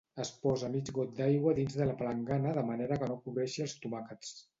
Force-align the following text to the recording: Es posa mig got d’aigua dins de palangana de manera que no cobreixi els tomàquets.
Es 0.21 0.29
posa 0.43 0.69
mig 0.75 0.87
got 0.95 1.11
d’aigua 1.19 1.53
dins 1.59 1.75
de 1.81 1.87
palangana 1.99 2.53
de 2.59 2.63
manera 2.71 2.97
que 3.05 3.11
no 3.13 3.19
cobreixi 3.27 3.65
els 3.67 3.77
tomàquets. 3.85 4.33